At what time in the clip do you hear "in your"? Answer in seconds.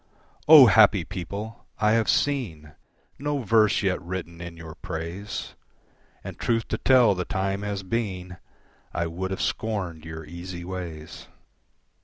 4.41-4.73